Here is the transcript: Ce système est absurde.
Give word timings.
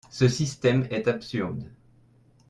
Ce 0.09 0.27
système 0.27 0.87
est 0.89 1.07
absurde. 1.07 1.69